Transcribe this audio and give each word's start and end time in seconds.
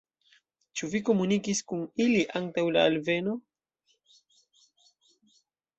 Ĉu 0.79 0.87
vi 0.93 1.01
komunikis 1.09 1.61
kun 1.73 1.83
ili 2.07 2.23
antaŭ 2.41 2.65
la 2.79 2.87
alveno? 2.93 3.39